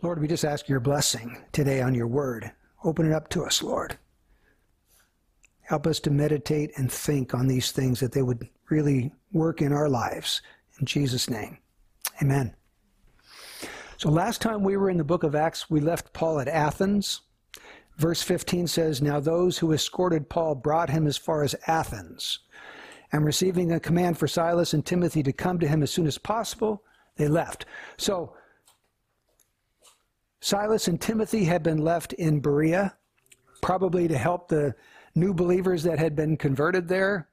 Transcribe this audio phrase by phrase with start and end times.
[0.00, 2.52] Lord, we just ask your blessing today on your word.
[2.84, 3.98] Open it up to us, Lord.
[5.62, 9.72] Help us to meditate and think on these things that they would really work in
[9.72, 10.40] our lives.
[10.78, 11.58] In Jesus' name,
[12.22, 12.54] amen.
[13.96, 17.22] So last time we were in the book of Acts, we left Paul at Athens.
[17.96, 22.38] Verse 15 says, Now those who escorted Paul brought him as far as Athens.
[23.10, 26.18] And receiving a command for Silas and Timothy to come to him as soon as
[26.18, 26.84] possible,
[27.16, 27.66] they left.
[27.96, 28.34] So
[30.40, 32.96] Silas and Timothy had been left in Berea,
[33.60, 34.74] probably to help the
[35.14, 37.28] new believers that had been converted there.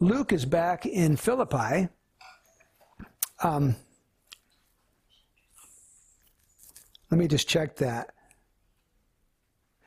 [0.00, 1.88] Luke is back in Philippi.
[3.42, 3.76] Um,
[7.10, 8.10] let me just check that.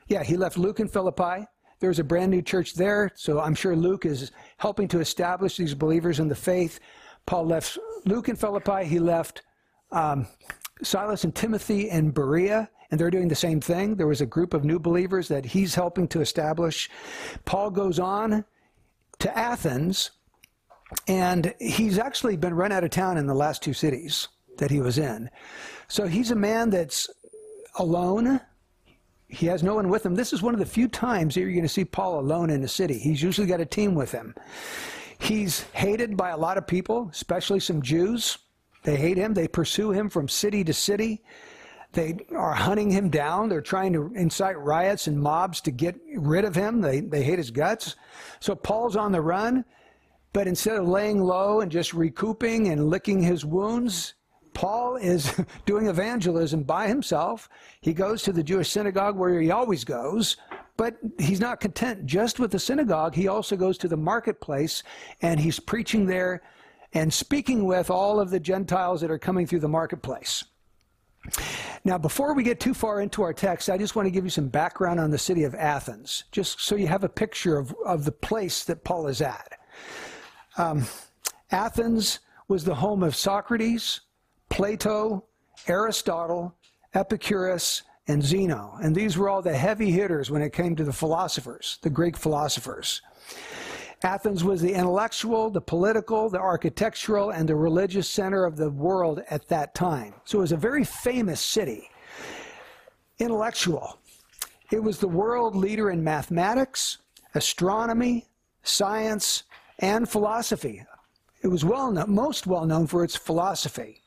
[0.08, 1.46] Yeah, he left Luke in Philippi.
[1.80, 5.74] There's a brand new church there, so I'm sure Luke is helping to establish these
[5.74, 6.80] believers in the faith.
[7.26, 8.84] Paul left Luke in Philippi.
[8.84, 9.42] He left
[9.92, 10.26] um,
[10.82, 13.96] Silas and Timothy in Berea, and they're doing the same thing.
[13.96, 16.90] There was a group of new believers that he's helping to establish.
[17.44, 18.44] Paul goes on
[19.18, 20.12] to Athens,
[21.06, 24.80] and he's actually been run out of town in the last two cities that he
[24.80, 25.30] was in.
[25.88, 27.08] So he's a man that's
[27.78, 28.40] alone.
[29.28, 30.14] He has no one with him.
[30.14, 32.64] This is one of the few times that you're going to see Paul alone in
[32.64, 32.98] a city.
[32.98, 34.34] He's usually got a team with him.
[35.18, 38.38] He's hated by a lot of people, especially some Jews.
[38.82, 39.34] They hate him.
[39.34, 41.22] They pursue him from city to city.
[41.92, 43.48] They are hunting him down.
[43.48, 46.80] They're trying to incite riots and mobs to get rid of him.
[46.80, 47.96] They, they hate his guts.
[48.40, 49.64] So Paul's on the run,
[50.32, 54.14] but instead of laying low and just recouping and licking his wounds,
[54.52, 57.48] Paul is doing evangelism by himself.
[57.80, 60.36] He goes to the Jewish synagogue where he always goes,
[60.76, 63.14] but he's not content just with the synagogue.
[63.14, 64.82] He also goes to the marketplace
[65.22, 66.42] and he's preaching there
[66.92, 70.44] and speaking with all of the Gentiles that are coming through the marketplace.
[71.84, 74.30] Now, before we get too far into our text, I just want to give you
[74.30, 78.04] some background on the city of Athens, just so you have a picture of, of
[78.04, 79.58] the place that Paul is at.
[80.56, 80.86] Um,
[81.50, 84.00] Athens was the home of Socrates,
[84.48, 85.24] Plato,
[85.66, 86.54] Aristotle,
[86.94, 88.78] Epicurus, and Zeno.
[88.82, 92.16] And these were all the heavy hitters when it came to the philosophers, the Greek
[92.16, 93.02] philosophers.
[94.02, 99.22] Athens was the intellectual, the political, the architectural, and the religious center of the world
[99.28, 100.14] at that time.
[100.24, 101.90] So it was a very famous city.
[103.18, 103.98] Intellectual.
[104.70, 106.98] It was the world leader in mathematics,
[107.34, 108.28] astronomy,
[108.62, 109.44] science,
[109.80, 110.84] and philosophy.
[111.42, 114.02] It was well known, most well known for its philosophy.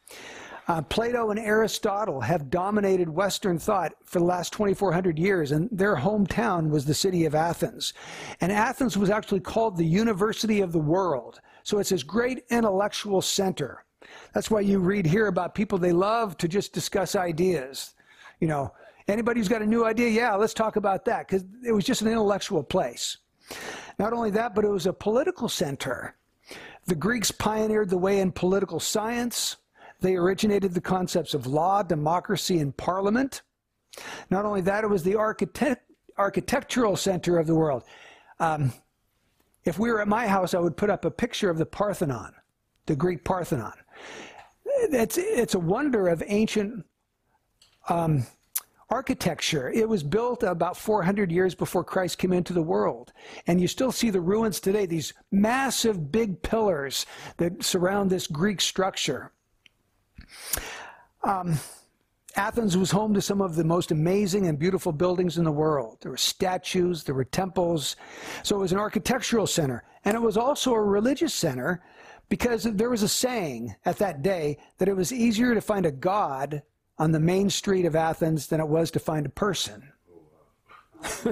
[0.68, 5.96] Uh, Plato and Aristotle have dominated Western thought for the last 2,400 years, and their
[5.96, 7.94] hometown was the city of Athens.
[8.42, 11.42] And Athens was actually called the University of the World.
[11.64, 13.84] So it's this great intellectual center.
[14.34, 17.94] That's why you read here about people they love to just discuss ideas.
[18.40, 18.74] You know,
[19.08, 22.02] anybody who's got a new idea, yeah, let's talk about that, because it was just
[22.02, 23.18] an intellectual place.
[24.00, 26.16] Not only that, but it was a political center.
[26.86, 29.58] The Greeks pioneered the way in political science.
[30.02, 33.44] They originated the concepts of law, democracy, and parliament.
[34.30, 37.84] Not only that, it was the architect, architectural center of the world.
[38.40, 38.74] Um,
[39.64, 42.34] if we were at my house, I would put up a picture of the Parthenon,
[42.88, 43.74] the Greek Parthenon.
[44.66, 46.84] It's, it's a wonder of ancient
[47.88, 48.26] um,
[48.90, 49.70] architecture.
[49.70, 53.14] It was built about 400 years before Christ came into the world.
[53.46, 57.06] And you still see the ruins today, these massive big pillars
[57.38, 59.32] that surround this Greek structure.
[61.24, 61.60] Um,
[62.36, 65.98] Athens was home to some of the most amazing and beautiful buildings in the world.
[66.02, 67.96] There were statues, there were temples.
[68.44, 69.84] So it was an architectural center.
[70.06, 71.84] And it was also a religious center
[72.30, 75.92] because there was a saying at that day that it was easier to find a
[75.92, 76.64] god
[76.98, 79.92] on the main street of Athens than it was to find a person.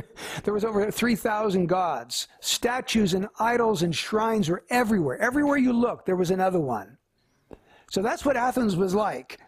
[0.44, 2.28] there was over 3,000 gods.
[2.42, 5.18] Statues and idols and shrines were everywhere.
[5.22, 6.98] Everywhere you looked, there was another one.
[7.92, 9.40] So that's what Athens was like.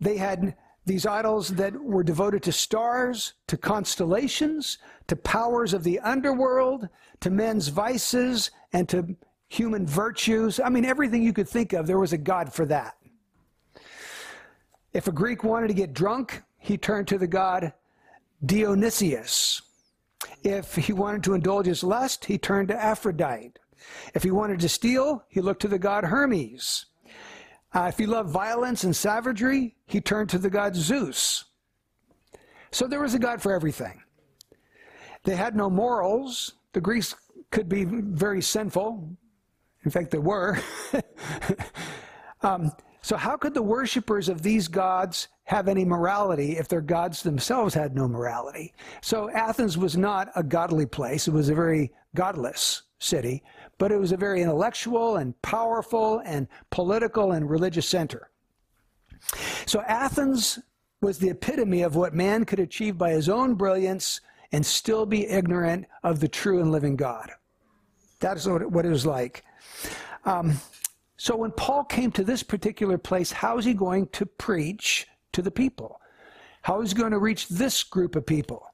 [0.00, 0.56] They had
[0.86, 4.78] these idols that were devoted to stars, to constellations,
[5.08, 6.88] to powers of the underworld,
[7.20, 9.16] to men's vices, and to
[9.48, 10.58] human virtues.
[10.60, 12.96] I mean, everything you could think of, there was a god for that.
[14.92, 17.72] If a Greek wanted to get drunk, he turned to the god
[18.44, 19.62] Dionysius.
[20.42, 23.52] If he wanted to indulge his lust, he turned to Aphrodite.
[24.14, 26.86] If he wanted to steal, he looked to the god Hermes.
[27.72, 31.44] Uh, if he loved violence and savagery, he turned to the god Zeus.
[32.72, 34.02] So there was a god for everything.
[35.24, 36.54] They had no morals.
[36.72, 37.14] The Greeks
[37.50, 39.16] could be very sinful.
[39.84, 40.58] In fact, they were.
[42.42, 42.72] um,
[43.02, 47.74] so, how could the worshippers of these gods have any morality if their gods themselves
[47.74, 48.72] had no morality.
[49.00, 51.26] So Athens was not a godly place.
[51.26, 53.42] It was a very godless city,
[53.78, 58.30] but it was a very intellectual and powerful and political and religious center.
[59.66, 60.60] So Athens
[61.00, 64.20] was the epitome of what man could achieve by his own brilliance
[64.52, 67.30] and still be ignorant of the true and living God.
[68.20, 69.44] That is what it was like.
[70.24, 70.60] Um,
[71.16, 75.42] so when Paul came to this particular place, how is he going to preach to
[75.42, 76.00] the people?
[76.62, 78.66] How is he going to reach this group of people?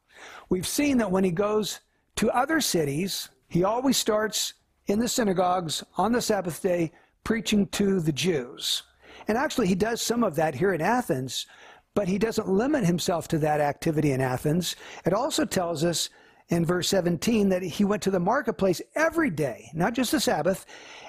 [0.49, 1.81] We've seen that when he goes
[2.17, 4.53] to other cities, he always starts
[4.87, 6.93] in the synagogues on the Sabbath day
[7.25, 8.83] preaching to the Jews.
[9.29, 11.47] And actually, he does some of that here in Athens,
[11.95, 14.77] but he doesn't limit himself to that activity in Athens.
[15.07, 16.11] It also tells us
[16.51, 20.67] in verse 17 that he went to the marketplace every day, not just the Sabbath,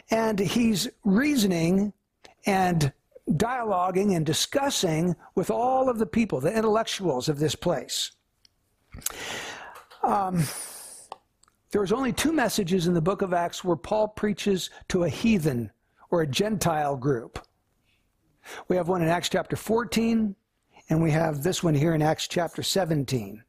[0.10, 1.92] and he's reasoning
[2.46, 2.94] and
[3.32, 8.12] dialoguing and discussing with all of the people, the intellectuals of this place.
[10.02, 10.46] Um,
[11.72, 15.72] there's only two messages in the book of Acts where Paul preaches to a heathen
[16.10, 17.40] or a Gentile group.
[18.70, 20.36] We have one in Acts chapter 14,
[20.90, 23.44] and we have this one here in Acts chapter 17.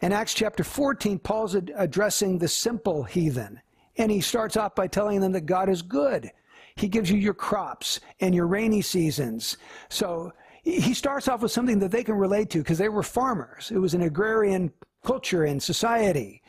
[0.00, 3.60] In Acts chapter 14, Paul's addressing the simple heathen,
[3.98, 6.30] and he starts off by telling them that God is good.
[6.76, 9.58] He gives you your crops and your rainy seasons.
[9.90, 10.32] So
[10.62, 13.70] he starts off with something that they can relate to because they were farmers.
[13.70, 14.72] It was an agrarian
[15.04, 16.42] culture and society.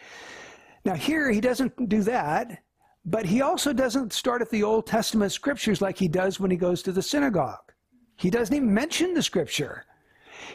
[0.85, 2.61] Now, here he doesn't do that,
[3.05, 6.57] but he also doesn't start at the Old Testament scriptures like he does when he
[6.57, 7.73] goes to the synagogue.
[8.17, 9.85] He doesn't even mention the scripture.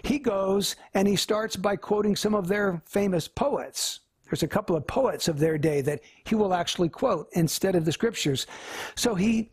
[0.03, 4.01] He goes and he starts by quoting some of their famous poets.
[4.25, 7.85] There's a couple of poets of their day that he will actually quote instead of
[7.85, 8.47] the scriptures.
[8.95, 9.51] So he,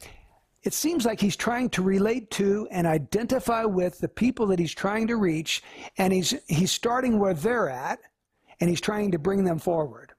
[0.62, 4.76] it seems like he's trying to relate to and identify with the people that he's
[4.76, 5.64] trying to reach,
[5.98, 8.00] and he's, he's starting where they're at,
[8.60, 10.14] and he's trying to bring them forward.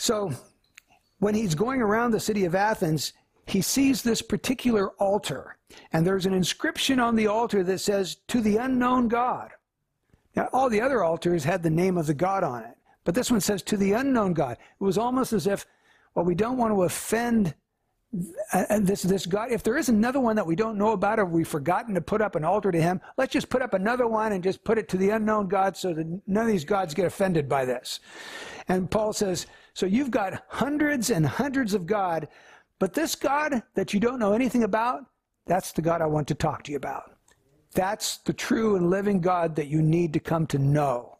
[0.00, 0.32] So
[1.18, 3.12] when he's going around the city of Athens,
[3.44, 5.58] he sees this particular altar,
[5.92, 9.50] and there's an inscription on the altar that says, To the unknown God.
[10.34, 13.30] Now, all the other altars had the name of the God on it, but this
[13.30, 14.52] one says, To the unknown God.
[14.52, 15.66] It was almost as if,
[16.14, 17.54] well, we don't want to offend
[18.52, 21.20] uh, uh, this this God, if there is another one that we don't know about
[21.20, 24.08] or we've forgotten to put up an altar to him, let's just put up another
[24.08, 26.92] one and just put it to the unknown God so that none of these gods
[26.92, 28.00] get offended by this.
[28.66, 32.28] And Paul says, so you've got hundreds and hundreds of God,
[32.78, 35.04] but this God that you don't know anything about,
[35.46, 37.16] that's the God I want to talk to you about.
[37.74, 41.18] That's the true and living God that you need to come to know.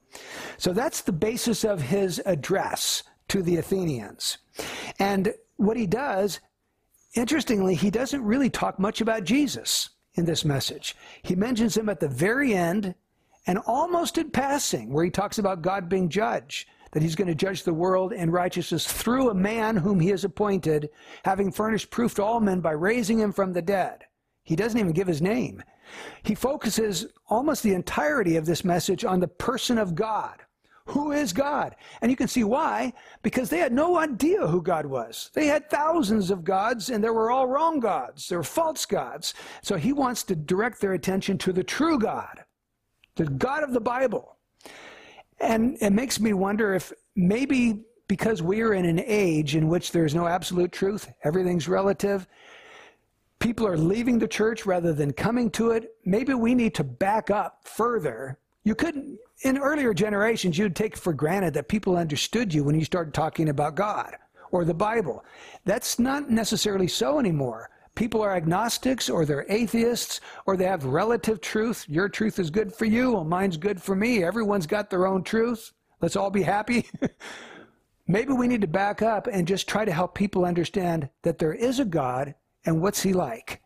[0.59, 4.39] So that's the basis of his address to the Athenians.
[4.99, 6.41] And what he does
[7.15, 10.97] Interestingly, he doesn't really talk much about Jesus in this message.
[11.23, 12.95] He mentions him at the very end
[13.47, 17.35] and almost in passing, where he talks about God being judge, that he's going to
[17.35, 20.91] judge the world in righteousness through a man whom he has appointed,
[21.25, 24.05] having furnished proof to all men by raising him from the dead.
[24.43, 25.63] He doesn't even give his name.
[26.23, 30.41] He focuses almost the entirety of this message on the person of God.
[30.87, 31.77] Who is God?
[32.01, 32.93] And you can see why,
[33.23, 35.31] because they had no idea who God was.
[35.35, 38.29] They had thousands of gods, and they were all wrong gods.
[38.29, 39.35] They were false gods.
[39.63, 42.43] So he wants to direct their attention to the true God,
[43.15, 44.37] the God of the Bible.
[45.41, 49.93] And it makes me wonder if maybe because we are in an age in which
[49.93, 52.27] there's no absolute truth, everything's relative,
[53.39, 57.31] people are leaving the church rather than coming to it, maybe we need to back
[57.31, 58.39] up further.
[58.65, 62.85] You couldn't in earlier generations, you'd take for granted that people understood you when you
[62.85, 64.17] started talking about God
[64.51, 65.25] or the Bible.
[65.65, 67.71] That's not necessarily so anymore.
[68.01, 71.85] People are agnostics or they're atheists or they have relative truth.
[71.87, 74.25] Your truth is good for you, well, mine's good for me.
[74.25, 75.75] Everyone's got their own truth.
[76.01, 76.89] Let's all be happy.
[78.09, 81.53] Maybe we need to back up and just try to help people understand that there
[81.53, 83.61] is a God and what's he like.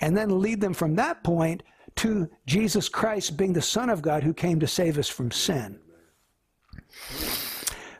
[0.00, 1.62] And then lead them from that point
[1.96, 5.78] to Jesus Christ being the Son of God who came to save us from sin.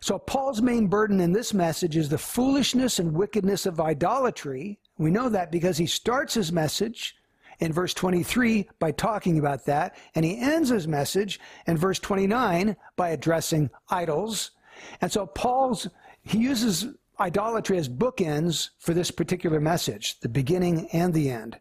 [0.01, 4.79] So, Paul's main burden in this message is the foolishness and wickedness of idolatry.
[4.99, 7.17] We know that because he starts his message
[7.61, 12.77] in verse 23 by talking about that, and he ends his message in verse 29
[12.97, 14.53] by addressing idols.
[15.01, 15.89] And so, Paul's
[16.25, 16.87] he uses
[17.21, 21.59] idolatry as bookends for this particular message, the beginning and the end.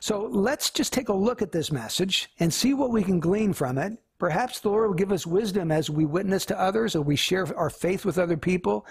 [0.00, 3.52] So let's just take a look at this message and see what we can glean
[3.52, 3.98] from it.
[4.18, 7.46] Perhaps the Lord will give us wisdom as we witness to others or we share
[7.56, 8.86] our faith with other people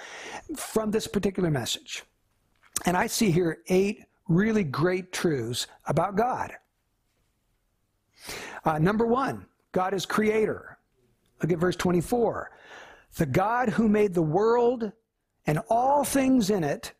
[0.55, 2.03] from this particular message.
[2.85, 6.53] And I see here eight really great truths about God.
[8.65, 10.77] Uh, number one, God is creator.
[11.41, 12.51] Look at verse 24.
[13.15, 14.91] The God who made the world
[15.45, 16.93] and all things in it,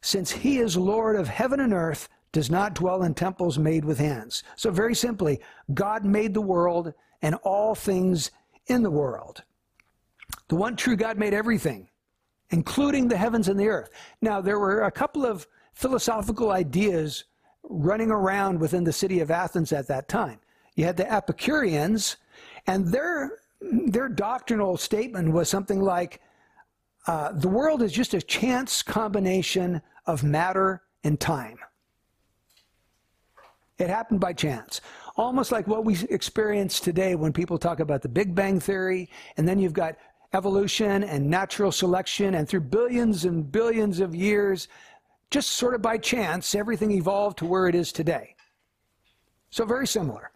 [0.00, 3.98] since he is Lord of heaven and earth, does not dwell in temples made with
[3.98, 4.42] hands.
[4.56, 5.40] So, very simply,
[5.72, 6.92] God made the world
[7.22, 8.30] and all things
[8.66, 9.42] in the world.
[10.48, 11.88] The one true God made everything,
[12.50, 13.90] including the heavens and the earth.
[14.20, 17.24] Now, there were a couple of philosophical ideas
[17.64, 20.38] running around within the city of Athens at that time.
[20.74, 22.16] You had the Epicureans,
[22.66, 26.20] and their, their doctrinal statement was something like
[27.06, 31.58] uh, the world is just a chance combination of matter and time.
[33.78, 34.80] It happened by chance.
[35.16, 39.46] Almost like what we experience today when people talk about the Big Bang Theory, and
[39.46, 39.96] then you've got
[40.36, 44.68] evolution and natural selection, and through billions and billions of years,
[45.30, 48.36] just sort of by chance, everything evolved to where it is today.
[49.50, 50.30] So, very similar.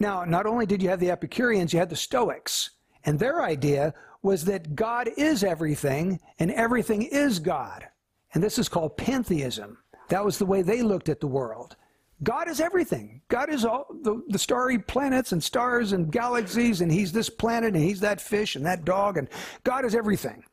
[0.00, 2.70] Now, not only did you have the Epicureans, you had the Stoics,
[3.04, 7.86] and their idea was that God is everything and everything is God.
[8.34, 9.78] And this is called pantheism.
[10.08, 11.76] That was the way they looked at the world.
[12.22, 13.20] God is everything.
[13.28, 17.74] God is all the, the starry planets and stars and galaxies, and He's this planet,
[17.74, 19.28] and He's that fish and that dog, and
[19.64, 20.44] God is everything.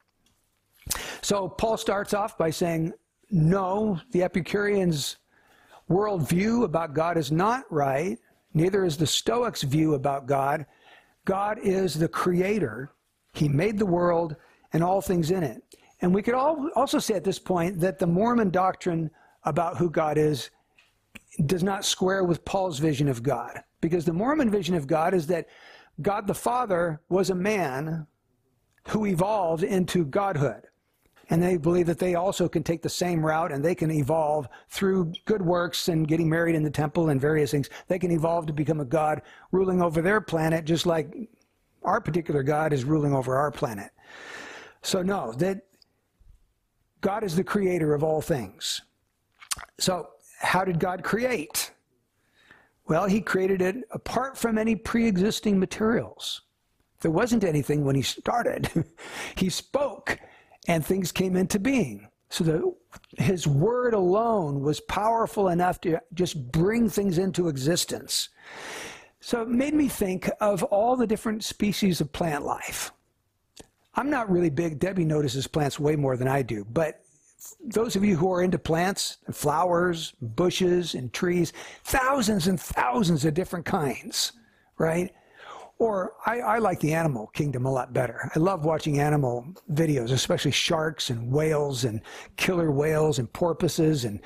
[1.22, 2.94] So Paul starts off by saying,
[3.30, 5.18] No, the Epicureans'
[5.90, 8.18] worldview about God is not right.
[8.54, 10.66] Neither is the Stoics' view about God.
[11.26, 12.92] God is the creator.
[13.34, 14.36] He made the world
[14.74, 15.62] and all things in it.
[16.02, 19.12] And we could all also say at this point that the Mormon doctrine
[19.44, 20.50] about who God is
[21.46, 23.60] does not square with Paul's vision of God.
[23.82, 25.48] Because the Mormon vision of God is that
[26.02, 28.08] God the Father was a man
[28.90, 30.64] who evolved into godhood.
[31.30, 34.48] And they believe that they also can take the same route and they can evolve
[34.70, 37.70] through good works and getting married in the temple and various things.
[37.88, 39.22] They can evolve to become a God
[39.52, 41.14] ruling over their planet, just like
[41.84, 43.92] our particular God is ruling over our planet.
[44.82, 45.62] So, no, that
[47.02, 48.82] God is the creator of all things.
[49.80, 50.10] So,
[50.40, 51.72] how did God create?
[52.88, 56.42] Well, he created it apart from any pre existing materials.
[57.02, 58.70] There wasn't anything when he started.
[59.36, 60.18] he spoke
[60.68, 62.08] and things came into being.
[62.30, 62.76] So the,
[63.18, 68.30] his word alone was powerful enough to just bring things into existence.
[69.20, 72.92] So it made me think of all the different species of plant life.
[73.96, 74.80] I'm not really big.
[74.80, 77.04] Debbie notices plants way more than I do, but
[77.64, 81.54] those of you who are into plants, and flowers, bushes, and trees,
[81.84, 84.34] thousands and thousands of different kinds,
[84.78, 85.14] right?
[85.78, 88.30] Or I, I, like the animal kingdom a lot better.
[88.36, 92.02] I love watching animal videos, especially sharks and whales and
[92.36, 94.20] killer whales and porpoises and,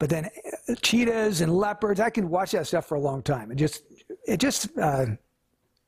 [0.00, 0.28] but then
[0.68, 2.00] uh, cheetahs and leopards.
[2.00, 3.52] I can watch that stuff for a long time.
[3.52, 3.84] It just,
[4.26, 5.06] it just, uh,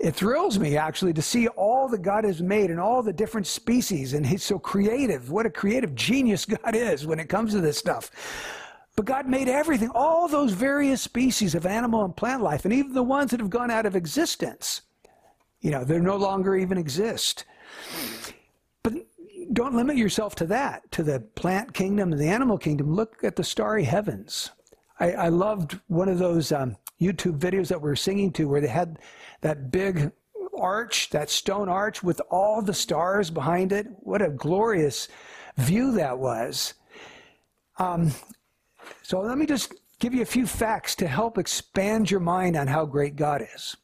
[0.00, 3.46] it thrills me actually to see all that God has made and all the different
[3.46, 4.14] species.
[4.14, 5.30] And He's so creative.
[5.30, 8.10] What a creative genius God is when it comes to this stuff.
[8.96, 12.92] But God made everything, all those various species of animal and plant life, and even
[12.92, 14.82] the ones that have gone out of existence.
[15.60, 17.44] You know, they no longer even exist.
[18.82, 18.94] But
[19.52, 22.94] don't limit yourself to that, to the plant kingdom and the animal kingdom.
[22.94, 24.50] Look at the starry heavens.
[24.98, 28.60] I, I loved one of those um, YouTube videos that we are singing to where
[28.60, 28.98] they had
[29.40, 30.12] that big
[30.58, 33.86] arch, that stone arch with all the stars behind it.
[34.00, 35.08] What a glorious
[35.56, 36.74] view that was.
[37.78, 38.12] Um,
[39.02, 42.66] so let me just give you a few facts to help expand your mind on
[42.66, 43.76] how great God is.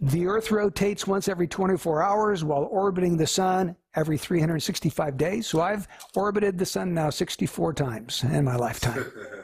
[0.00, 5.46] The Earth rotates once every 24 hours while orbiting the Sun every 365 days.
[5.46, 9.10] So I've orbited the Sun now 64 times in my lifetime.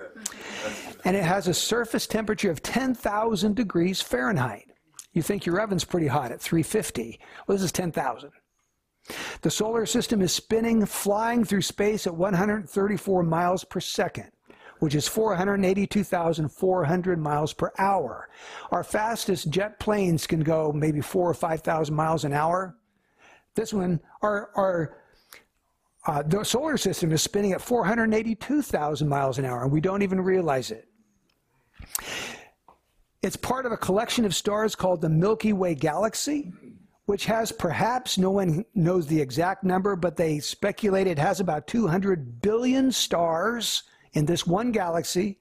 [1.05, 4.67] and it has a surface temperature of 10,000 degrees Fahrenheit.
[5.13, 7.21] You think your oven's pretty hot at 350.
[7.47, 8.31] Well, this is 10,000.
[9.43, 14.31] The solar system is spinning, flying through space at 134 miles per second,
[14.79, 18.29] which is 482,400 miles per hour.
[18.71, 22.77] Our fastest jet planes can go maybe four or 5,000 miles an hour.
[23.57, 24.97] This one, our, our
[26.07, 30.21] uh, the solar system is spinning at 482,000 miles an hour, and we don't even
[30.21, 30.90] realize it.
[33.23, 36.53] It's part of a collection of stars called the Milky Way galaxy,
[37.05, 41.67] which has perhaps, no one knows the exact number, but they speculate it has about
[41.67, 43.83] 200 billion stars
[44.13, 45.39] in this one galaxy.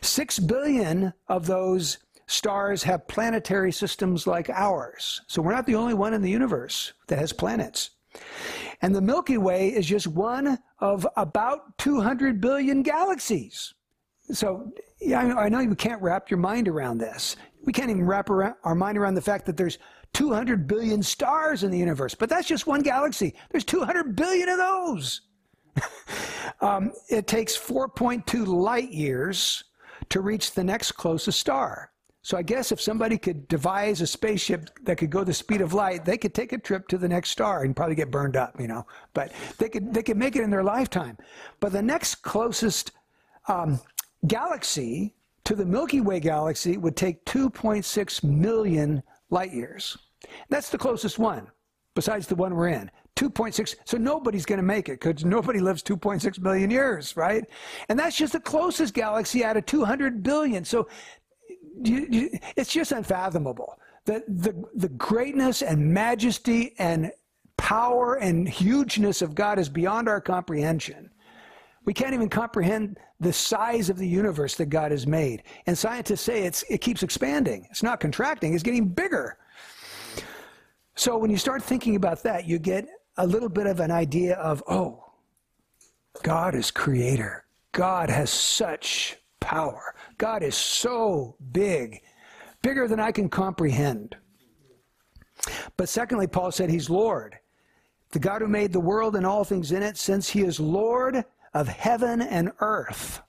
[0.00, 5.22] Six billion of those stars have planetary systems like ours.
[5.26, 7.90] So we're not the only one in the universe that has planets.
[8.80, 13.74] And the Milky Way is just one of about 200 billion galaxies.
[14.30, 17.36] So, yeah, I know you can't wrap your mind around this.
[17.64, 19.78] We can't even wrap our mind around the fact that there's
[20.14, 23.34] 200 billion stars in the universe, but that's just one galaxy.
[23.50, 25.22] There's 200 billion of those.
[26.60, 29.64] um, it takes 4.2 light years
[30.08, 31.90] to reach the next closest star.
[32.22, 35.72] So I guess if somebody could devise a spaceship that could go the speed of
[35.72, 38.60] light, they could take a trip to the next star and probably get burned up,
[38.60, 38.86] you know.
[39.14, 41.16] But they could they could make it in their lifetime.
[41.60, 42.92] But the next closest
[43.46, 43.80] um,
[44.26, 49.96] galaxy to the Milky Way galaxy would take 2.6 million light years.
[50.48, 51.46] That's the closest one,
[51.94, 52.90] besides the one we're in.
[53.16, 53.74] 2.6.
[53.84, 57.44] So nobody's going to make it because nobody lives 2.6 million years, right?
[57.88, 60.64] And that's just the closest galaxy out of 200 billion.
[60.64, 60.88] So
[61.82, 63.78] you, you, it's just unfathomable.
[64.04, 67.10] The, the, the greatness and majesty and
[67.56, 71.10] power and hugeness of God is beyond our comprehension.
[71.84, 75.42] We can't even comprehend the size of the universe that God has made.
[75.66, 77.66] And scientists say it's, it keeps expanding.
[77.70, 79.38] It's not contracting, it's getting bigger.
[80.94, 84.34] So when you start thinking about that, you get a little bit of an idea
[84.34, 85.12] of, oh,
[86.22, 87.44] God is creator.
[87.72, 89.94] God has such power.
[90.16, 92.00] God is so big,
[92.62, 94.16] bigger than I can comprehend.
[95.76, 97.38] But secondly, Paul said he's Lord,
[98.10, 101.24] the God who made the world and all things in it, since he is Lord
[101.54, 103.20] of heaven and earth.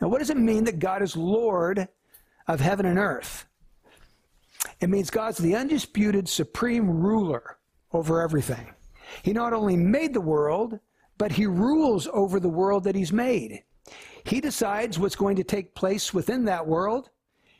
[0.00, 1.88] Now, what does it mean that God is Lord
[2.46, 3.46] of heaven and earth?
[4.80, 7.58] It means God's the undisputed supreme ruler
[7.92, 8.74] over everything.
[9.22, 10.78] He not only made the world,
[11.18, 13.62] but he rules over the world that he's made.
[14.24, 17.10] He decides what's going to take place within that world.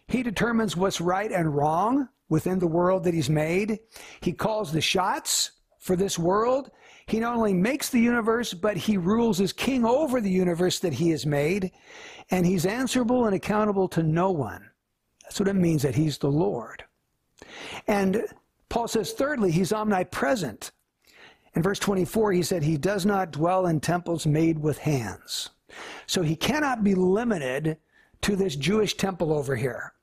[0.06, 3.80] He determines what's right and wrong within the world that he's made.
[4.20, 6.70] He calls the shots for this world.
[7.10, 10.92] He not only makes the universe, but he rules as king over the universe that
[10.92, 11.72] he has made.
[12.30, 14.70] And he's answerable and accountable to no one.
[15.24, 16.84] That's what it means that he's the Lord.
[17.88, 18.24] And
[18.68, 20.70] Paul says, thirdly, he's omnipresent.
[21.54, 25.50] In verse 24, he said, He does not dwell in temples made with hands.
[26.06, 27.76] So he cannot be limited
[28.22, 29.94] to this Jewish temple over here.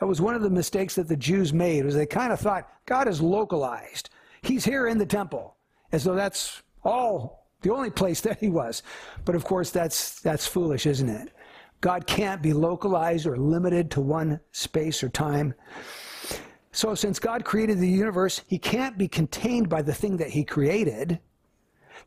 [0.00, 2.68] That was one of the mistakes that the Jews made was they kind of thought
[2.84, 4.10] God is localized.
[4.42, 5.55] He's here in the temple,
[5.96, 8.82] as though that's all the only place that he was.
[9.24, 11.32] But of course that's that's foolish, isn't it?
[11.80, 15.54] God can't be localized or limited to one space or time.
[16.72, 20.44] So since God created the universe, he can't be contained by the thing that he
[20.44, 21.18] created.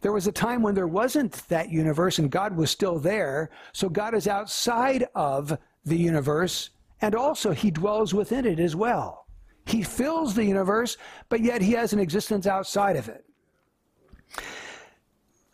[0.02, 3.50] There was a time when there wasn't that universe and God was still there.
[3.74, 6.70] So God is outside of the universe
[7.02, 9.26] and also he dwells within it as well.
[9.66, 10.98] He fills the universe,
[11.30, 13.26] but yet he has an existence outside of it.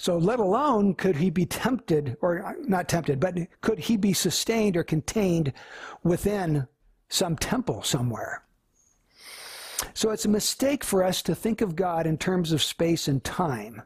[0.06, 4.14] So, let alone could he be tempted, or uh, not tempted, but could he be
[4.14, 5.52] sustained or contained
[6.04, 6.68] within
[7.10, 8.44] some temple somewhere?
[9.96, 13.24] So, it's a mistake for us to think of God in terms of space and
[13.24, 13.82] time.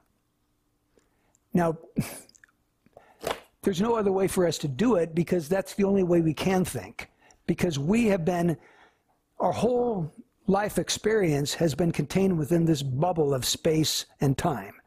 [1.53, 1.77] Now,
[3.62, 6.34] there's no other way for us to do it because that's the only way we
[6.34, 7.10] can think.
[7.47, 8.58] Because we have been,
[9.39, 10.13] our whole
[10.47, 14.78] life experience has been contained within this bubble of space and time.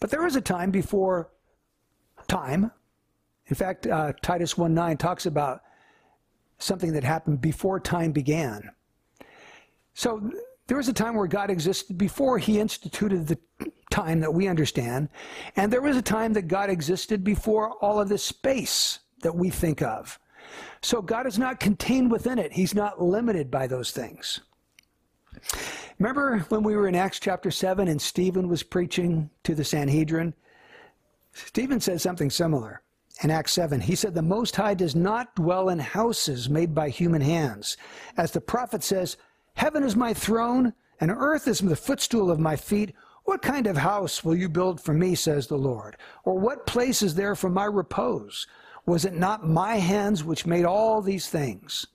[0.00, 1.30] But there was a time before
[2.28, 2.70] time.
[3.46, 5.62] In fact, uh, Titus 1.9 talks about
[6.58, 8.70] something that happened before time began.
[9.94, 10.30] So
[10.66, 13.38] there was a time where God existed before he instituted the
[13.90, 15.08] time that we understand.
[15.56, 19.50] And there was a time that God existed before all of this space that we
[19.50, 20.18] think of.
[20.82, 24.40] So God is not contained within it, He's not limited by those things.
[25.98, 30.34] Remember when we were in Acts chapter 7 and Stephen was preaching to the Sanhedrin?
[31.32, 32.82] Stephen said something similar
[33.22, 33.80] in Acts 7.
[33.80, 37.76] He said, The Most High does not dwell in houses made by human hands.
[38.16, 39.16] As the prophet says,
[39.54, 42.94] Heaven is my throne, and earth is the footstool of my feet.
[43.24, 45.96] What kind of house will you build for me, says the Lord?
[46.24, 48.46] Or what place is there for my repose?
[48.86, 51.86] Was it not my hands which made all these things?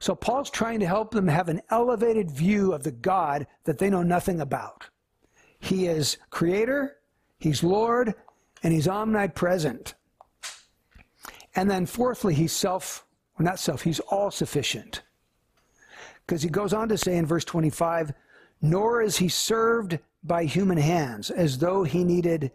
[0.00, 3.90] So Paul's trying to help them have an elevated view of the God that they
[3.90, 4.88] know nothing about.
[5.60, 6.96] He is creator,
[7.38, 8.14] he's Lord,
[8.62, 9.94] and he's omnipresent.
[11.54, 13.04] And then fourthly, he's self,
[13.38, 15.02] well, not self, he's all sufficient.
[16.26, 18.12] Because he goes on to say in verse 25,
[18.62, 22.52] nor is he served by human hands as though he needed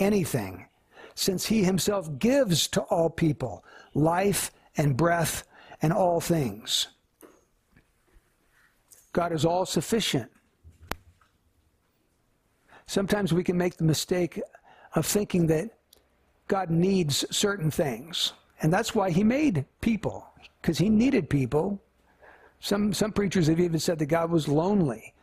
[0.00, 0.66] anything,
[1.14, 5.44] since he himself gives to all people life and breath
[5.82, 6.88] and all things.
[9.12, 10.30] God is all sufficient.
[12.88, 14.40] sometimes we can make the mistake
[14.94, 15.70] of thinking that
[16.48, 18.32] God needs certain things.
[18.62, 20.26] And that's why he made people,
[20.60, 21.80] because he needed people.
[22.60, 25.14] Some, some preachers have even said that God was lonely.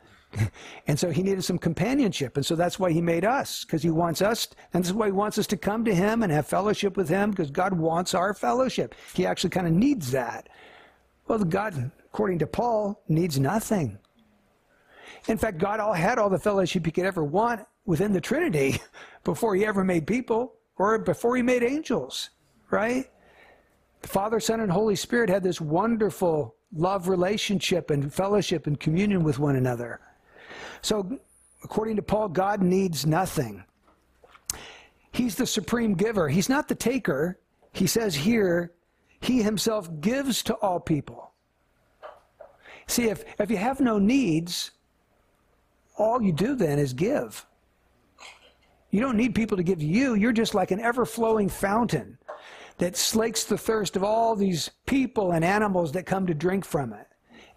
[0.87, 2.37] And so he needed some companionship.
[2.37, 5.07] And so that's why he made us, because he wants us, and this is why
[5.07, 8.13] he wants us to come to him and have fellowship with him, because God wants
[8.13, 8.95] our fellowship.
[9.13, 10.49] He actually kind of needs that.
[11.27, 13.97] Well, God, according to Paul, needs nothing.
[15.27, 18.79] In fact, God all had all the fellowship he could ever want within the Trinity
[19.23, 22.29] before he ever made people or before he made angels,
[22.69, 23.05] right?
[24.01, 29.23] The Father, Son, and Holy Spirit had this wonderful love relationship and fellowship and communion
[29.23, 29.99] with one another.
[30.81, 31.19] So,
[31.63, 33.63] according to Paul, God needs nothing.
[35.11, 36.27] He's the supreme giver.
[36.27, 37.39] He's not the taker.
[37.71, 38.73] He says here,
[39.21, 41.31] He Himself gives to all people.
[42.87, 44.71] See, if, if you have no needs,
[45.97, 47.45] all you do then is give.
[48.91, 50.15] You don't need people to give you.
[50.15, 52.17] You're just like an ever flowing fountain
[52.77, 56.93] that slakes the thirst of all these people and animals that come to drink from
[56.93, 57.07] it.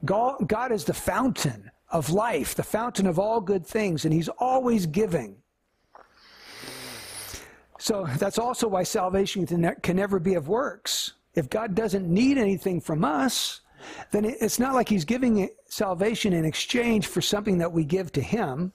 [0.05, 4.87] God, is the fountain of life, the fountain of all good things, and He's always
[4.87, 5.37] giving.
[7.79, 11.13] So that's also why salvation can never be of works.
[11.35, 13.61] If God doesn't need anything from us,
[14.11, 18.21] then it's not like He's giving salvation in exchange for something that we give to
[18.21, 18.73] Him.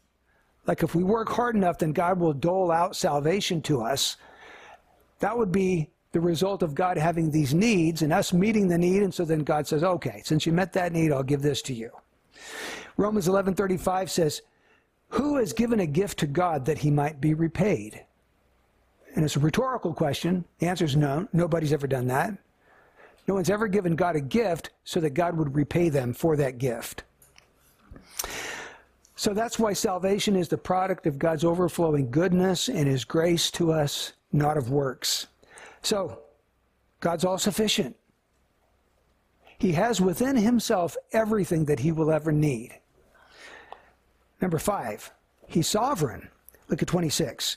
[0.66, 4.16] Like if we work hard enough, then God will dole out salvation to us.
[5.20, 9.04] That would be the result of God having these needs and us meeting the need.
[9.04, 11.74] And so then God says, okay, since you met that need, I'll give this to
[11.74, 11.92] you.
[12.98, 14.42] Romans 11:35 says,
[15.10, 18.06] "Who has given a gift to God that he might be repaid?"
[19.16, 20.46] And it's a rhetorical question.
[20.60, 21.28] The answer is no.
[21.34, 22.38] Nobody's ever done that.
[23.28, 26.58] No one's ever given God a gift so that God would repay them for that
[26.58, 27.04] gift.
[29.16, 33.72] So that's why salvation is the product of God's overflowing goodness and his grace to
[33.72, 35.28] us, not of works.
[35.82, 36.20] So,
[37.00, 37.96] God's all sufficient.
[39.58, 42.80] He has within himself everything that he will ever need.
[44.44, 45.10] Number five,
[45.48, 46.28] he's sovereign.
[46.68, 47.56] Look at 26.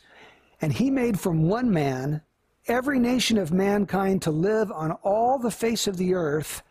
[0.61, 2.23] And he made from one man
[2.69, 6.63] every nation of mankind to live on all the face of the earth,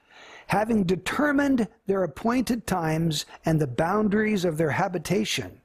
[0.47, 5.60] having determined their appointed times and the boundaries of their habitation.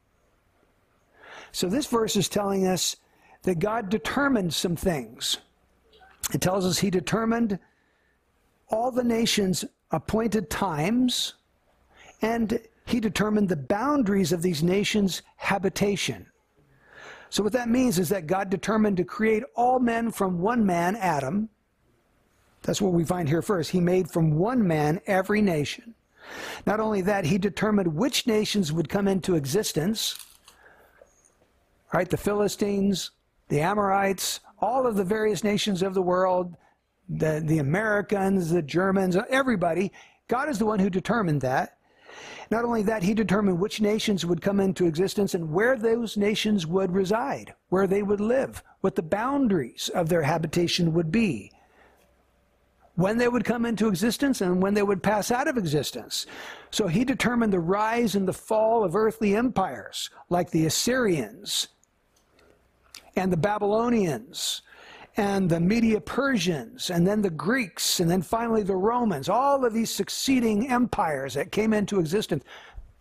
[1.53, 2.97] So this verse is telling us
[3.45, 5.37] that God determined some things.
[6.35, 7.61] It tells us he determined
[8.69, 11.35] all the nations' appointed times,
[12.21, 12.61] and
[12.91, 16.27] he determined the boundaries of these nations' habitation.
[17.31, 20.97] So, what that means is that God determined to create all men from one man,
[20.97, 21.49] Adam.
[22.63, 23.71] That's what we find here first.
[23.71, 25.95] He made from one man every nation.
[26.67, 30.19] Not only that, he determined which nations would come into existence.
[31.95, 33.13] Right, the Philistines,
[33.49, 36.57] the Amorites, all of the various nations of the world,
[37.09, 39.93] the, the Americans, the Germans, everybody.
[40.29, 41.79] God is the one who determined that.
[42.51, 46.67] Not only that, he determined which nations would come into existence and where those nations
[46.67, 51.53] would reside, where they would live, what the boundaries of their habitation would be,
[52.97, 56.27] when they would come into existence and when they would pass out of existence.
[56.73, 61.69] So he determined the rise and the fall of earthly empires like the Assyrians
[63.15, 64.63] and the Babylonians
[65.17, 69.73] and the Media Persians, and then the Greeks, and then finally the Romans, all of
[69.73, 72.45] these succeeding empires that came into existence.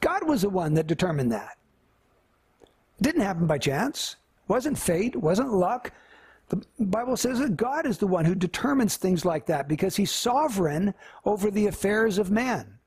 [0.02, 1.58] God was the one that determined that.
[2.62, 4.16] It didn't happen by chance.
[4.44, 5.92] It wasn't fate, it wasn't luck.
[6.50, 10.12] The Bible says that God is the one who determines things like that because he's
[10.12, 12.80] sovereign over the affairs of man.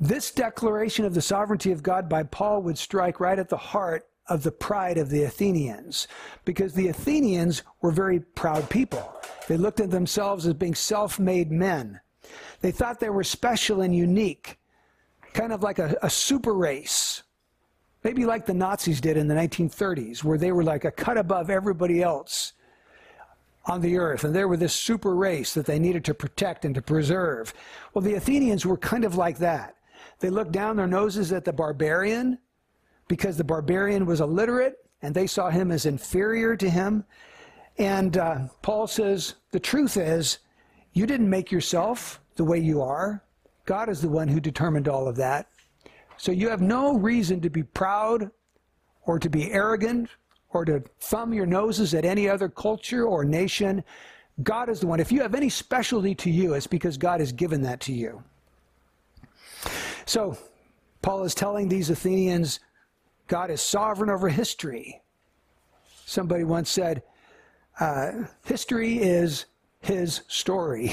[0.00, 4.08] This declaration of the sovereignty of God by Paul would strike right at the heart
[4.28, 6.08] of the pride of the Athenians
[6.44, 9.14] because the Athenians were very proud people.
[9.48, 12.00] They looked at themselves as being self made men.
[12.60, 14.58] They thought they were special and unique,
[15.32, 17.22] kind of like a, a, super race.
[18.02, 21.50] Maybe like the Nazis did in the 1930s, where they were like a cut above
[21.50, 22.54] everybody else
[23.66, 26.74] on the earth, and they were this super race that they needed to protect and
[26.74, 27.52] to preserve.
[27.92, 29.76] Well, the Athenians were kind of like that.
[30.20, 32.38] They looked down their noses at the barbarian
[33.08, 37.04] because the barbarian was illiterate and they saw him as inferior to him.
[37.78, 40.38] And uh, Paul says, the truth is,
[40.92, 43.22] you didn't make yourself the way you are.
[43.66, 45.48] God is the one who determined all of that.
[46.16, 48.30] So you have no reason to be proud
[49.02, 50.08] or to be arrogant
[50.50, 53.84] or to thumb your noses at any other culture or nation.
[54.42, 55.00] God is the one.
[55.00, 58.22] If you have any specialty to you, it's because God has given that to you.
[60.06, 60.38] So
[61.02, 62.60] Paul is telling these Athenians,
[63.26, 65.02] God is sovereign over history.
[66.04, 67.02] Somebody once said,
[67.80, 68.12] uh,
[68.44, 69.46] history is
[69.80, 70.90] his story,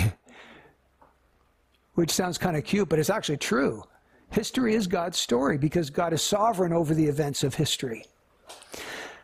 [1.93, 3.83] which sounds kind of cute, but it's actually true.
[4.31, 8.05] History is God's story because God is sovereign over the events of history.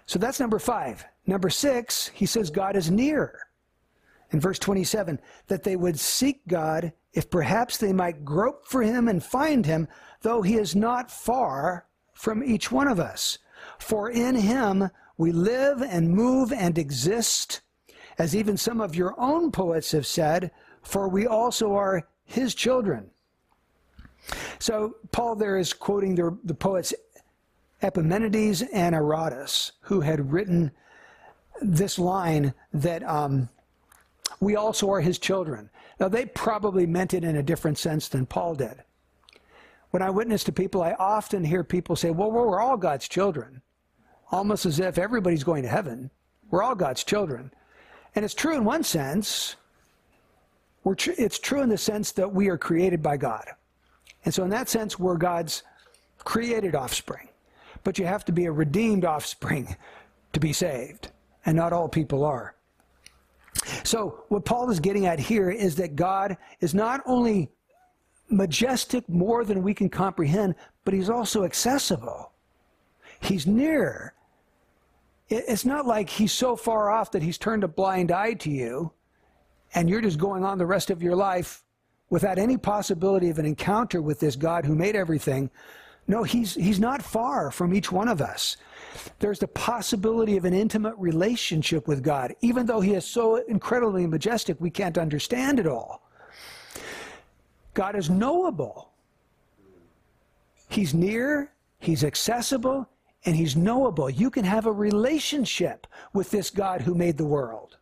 [0.05, 1.03] So that's number five.
[1.25, 3.47] Number six, he says God is near.
[4.31, 9.07] In verse 27, that they would seek God if perhaps they might grope for him
[9.07, 9.87] and find him,
[10.21, 11.87] though he is not far
[12.19, 13.38] from each one of us.
[13.77, 17.62] For in him we live and move and exist,
[18.17, 20.51] as even some of your own poets have said,
[20.82, 23.10] for we also are his children.
[24.60, 26.93] So Paul there is quoting the, the poets
[27.82, 30.71] Epimenides and Aratus, who had written
[31.62, 33.47] this line that um,
[34.41, 35.69] we also are his children.
[36.01, 38.84] Now, they probably meant it in a different sense than Paul did.
[39.91, 43.62] When I witness to people, I often hear people say, well, we're all God's children,
[44.32, 46.12] almost as if everybody's going to heaven.
[46.52, 47.52] We're all God's children.
[48.15, 49.56] And it's true in one sense.
[50.97, 53.45] Tr- it's true in the sense that we are created by God.
[54.25, 55.63] And so, in that sense, we're God's
[56.19, 57.30] created offspring.
[57.84, 59.75] But you have to be a redeemed offspring
[60.34, 61.12] to be saved.
[61.45, 62.56] And not all people are.
[63.84, 67.49] So, what Paul is getting at here is that God is not only
[68.29, 72.31] majestic more than we can comprehend, but he's also accessible.
[73.19, 74.13] He's near.
[75.29, 78.91] It's not like he's so far off that he's turned a blind eye to you
[79.75, 81.63] and you're just going on the rest of your life
[82.09, 85.49] without any possibility of an encounter with this God who made everything.
[86.07, 88.57] No, he's, he's not far from each one of us.
[89.19, 94.07] There's the possibility of an intimate relationship with God, even though He is so incredibly
[94.07, 96.08] majestic, we can't understand it all.
[97.79, 98.91] God is knowable.
[100.67, 102.89] He's near, He's accessible,
[103.23, 104.09] and He's knowable.
[104.09, 107.77] You can have a relationship with this God who made the world.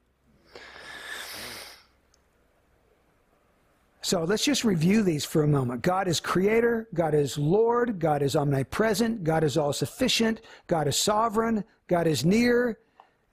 [4.02, 5.82] So let's just review these for a moment.
[5.82, 10.96] God is creator, God is Lord, God is omnipresent, God is all sufficient, God is
[10.96, 12.78] sovereign, God is near.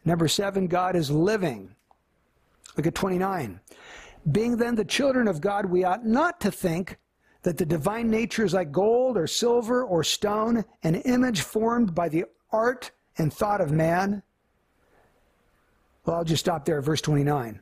[0.07, 1.75] Number seven, God is living.
[2.75, 3.61] Look at 29.
[4.31, 6.99] Being then the children of God, we ought not to think
[7.43, 12.09] that the divine nature is like gold or silver or stone, an image formed by
[12.09, 14.23] the art and thought of man.
[16.05, 17.61] Well, I'll just stop there at verse 29.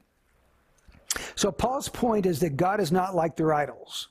[1.35, 4.09] So Paul's point is that God is not like their idols.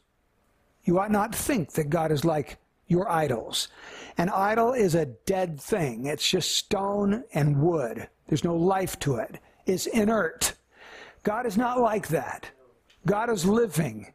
[0.84, 3.70] You ought not think that God is like your idols.
[4.18, 6.08] An idol is a dead thing.
[6.08, 8.10] It's just stone and wood.
[8.28, 9.40] There's no life to it.
[9.66, 10.54] It's inert.
[11.23, 12.49] God is not like that.
[13.05, 14.12] God is living.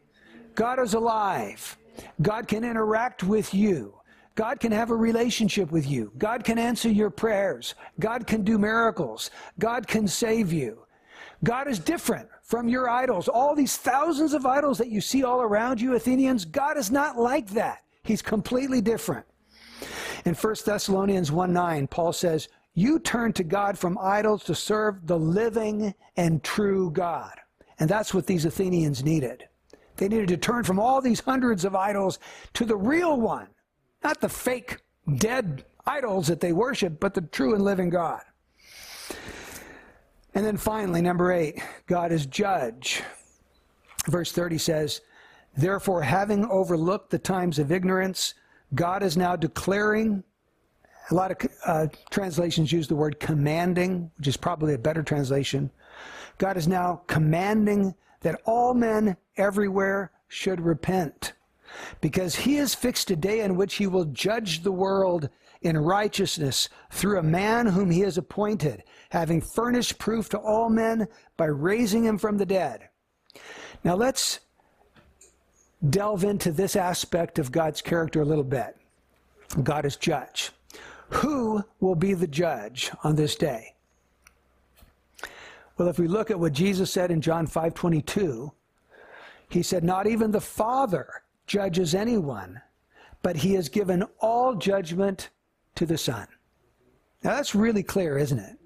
[0.54, 1.76] God is alive.
[2.22, 3.94] God can interact with you.
[4.34, 6.12] God can have a relationship with you.
[6.18, 7.74] God can answer your prayers.
[7.98, 9.30] God can do miracles.
[9.58, 10.86] God can save you.
[11.42, 13.28] God is different from your idols.
[13.28, 17.16] All these thousands of idols that you see all around you, Athenians, God is not
[17.18, 17.82] like that.
[18.02, 19.26] He's completely different.
[20.24, 25.06] In 1 Thessalonians 1 9, Paul says, You turn to God from idols to serve
[25.06, 27.32] the living and true God.
[27.78, 29.48] And that's what these Athenians needed.
[29.96, 32.18] They needed to turn from all these hundreds of idols
[32.52, 33.48] to the real one,
[34.04, 34.76] not the fake,
[35.16, 38.20] dead idols that they worship, but the true and living God.
[40.34, 43.02] And then finally, number eight, God is judge.
[44.06, 45.00] Verse 30 says,
[45.56, 48.34] Therefore, having overlooked the times of ignorance,
[48.74, 50.24] God is now declaring.
[51.10, 55.70] A lot of uh, translations use the word commanding, which is probably a better translation.
[56.38, 61.34] God is now commanding that all men everywhere should repent,
[62.00, 65.28] because he has fixed a day in which he will judge the world
[65.62, 71.06] in righteousness through a man whom he has appointed, having furnished proof to all men
[71.36, 72.88] by raising him from the dead.
[73.84, 74.40] Now let's
[75.88, 78.76] delve into this aspect of God's character a little bit.
[79.62, 80.50] God is judge.
[81.10, 83.74] Who will be the judge on this day?
[85.78, 88.52] Well, if we look at what Jesus said in John 5:22,
[89.48, 92.60] he said, "Not even the Father judges anyone,
[93.22, 95.30] but he has given all judgment
[95.76, 96.26] to the Son.
[97.22, 98.58] Now that's really clear, isn't it?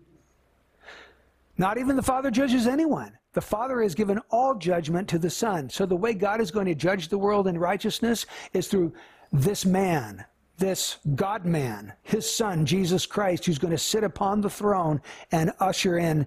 [1.59, 3.19] Not even the Father judges anyone.
[3.33, 5.69] The Father has given all judgment to the Son.
[5.69, 8.93] So the way God is going to judge the world in righteousness is through
[9.33, 10.25] this man,
[10.61, 15.01] this God man, his Son, Jesus Christ, who's going to sit upon the throne
[15.33, 16.27] and usher in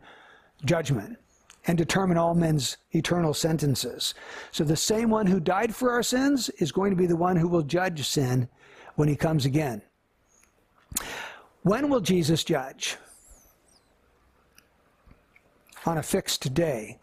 [0.66, 1.18] judgment
[1.68, 4.16] and determine all men's eternal sentences.
[4.52, 7.38] So the same one who died for our sins is going to be the one
[7.38, 8.50] who will judge sin
[8.96, 9.82] when he comes again.
[11.62, 12.98] When will Jesus judge?
[15.86, 17.00] On a fixed day.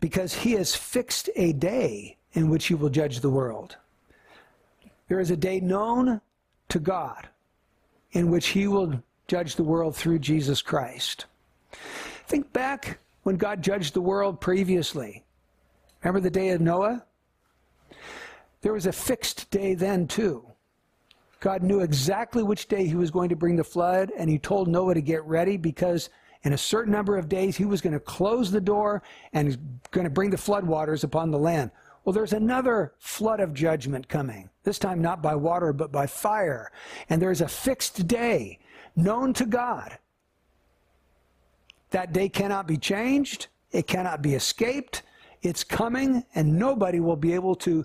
[0.00, 3.76] Because he has fixed a day in which he will judge the world.
[5.12, 6.22] There is a day known
[6.70, 7.28] to God
[8.12, 11.26] in which he will judge the world through Jesus Christ.
[12.28, 15.22] Think back when God judged the world previously.
[16.02, 17.04] Remember the day of Noah?
[18.62, 20.46] There was a fixed day then, too.
[21.40, 24.66] God knew exactly which day he was going to bring the flood, and he told
[24.66, 26.08] Noah to get ready because
[26.44, 29.02] in a certain number of days he was going to close the door
[29.34, 29.58] and
[29.90, 31.70] going to bring the floodwaters upon the land.
[32.04, 36.72] Well, there's another flood of judgment coming, this time not by water, but by fire.
[37.08, 38.58] And there's a fixed day
[38.96, 39.98] known to God.
[41.90, 45.02] That day cannot be changed, it cannot be escaped.
[45.42, 47.84] It's coming, and nobody will be able to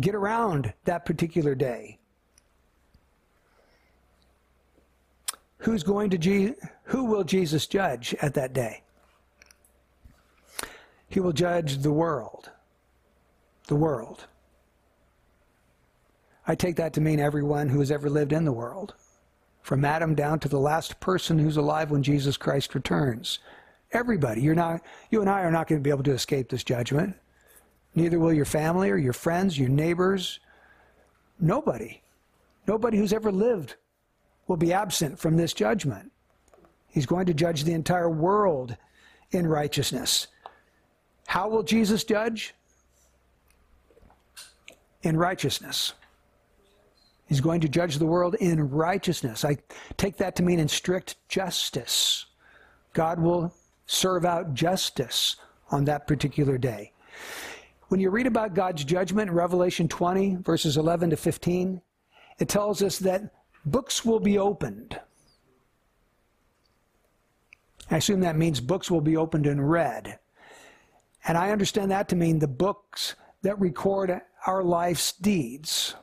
[0.00, 1.98] get around that particular day.
[5.58, 8.82] Who's going to Je- who will Jesus judge at that day?
[11.08, 12.50] He will judge the world.
[13.66, 14.26] The world.
[16.46, 18.94] I take that to mean everyone who has ever lived in the world,
[19.62, 23.38] from Adam down to the last person who's alive when Jesus Christ returns.
[23.92, 24.40] Everybody.
[24.40, 27.14] You're not, you and I are not going to be able to escape this judgment.
[27.94, 30.40] Neither will your family or your friends, your neighbors.
[31.38, 32.02] Nobody.
[32.66, 33.76] Nobody who's ever lived
[34.48, 36.10] will be absent from this judgment.
[36.88, 38.76] He's going to judge the entire world
[39.30, 40.26] in righteousness.
[41.26, 42.54] How will Jesus judge?
[45.02, 45.94] In righteousness.
[47.26, 49.44] He's going to judge the world in righteousness.
[49.44, 49.56] I
[49.96, 52.26] take that to mean in strict justice.
[52.92, 53.54] God will
[53.86, 55.36] serve out justice
[55.70, 56.92] on that particular day.
[57.88, 61.80] When you read about God's judgment in Revelation 20, verses 11 to 15,
[62.38, 63.34] it tells us that
[63.64, 65.00] books will be opened.
[67.90, 70.18] I assume that means books will be opened and read.
[71.26, 75.94] And I understand that to mean the books that record our life's deeds.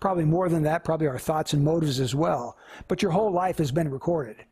[0.00, 2.56] Probably more than that, probably our thoughts and motives as well.
[2.88, 4.44] But your whole life has been recorded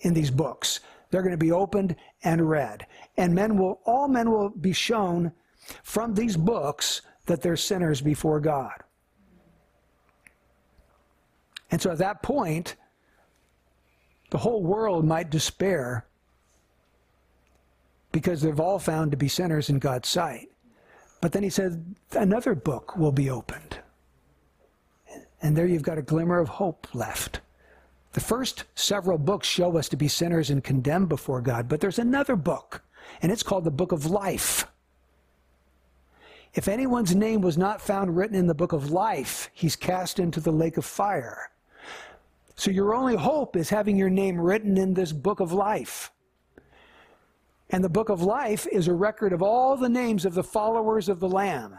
[0.00, 0.80] in these books.
[1.10, 2.86] They're going to be opened and read.
[3.16, 5.32] And men will, all men will be shown
[5.82, 8.82] from these books that they're sinners before God.
[11.70, 12.76] And so at that point,
[14.30, 16.06] the whole world might despair
[18.12, 20.51] because they've all found to be sinners in God's sight.
[21.22, 23.78] But then he said, another book will be opened.
[25.40, 27.40] And there you've got a glimmer of hope left.
[28.12, 32.00] The first several books show us to be sinners and condemned before God, but there's
[32.00, 32.82] another book,
[33.22, 34.66] and it's called the Book of Life.
[36.54, 40.40] If anyone's name was not found written in the book of life, he's cast into
[40.40, 41.50] the lake of fire.
[42.56, 46.11] So your only hope is having your name written in this book of life.
[47.72, 51.08] And the book of life is a record of all the names of the followers
[51.08, 51.78] of the Lamb.